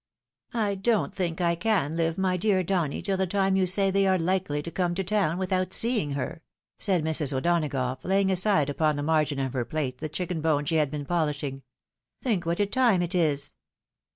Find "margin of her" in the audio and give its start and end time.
9.03-9.63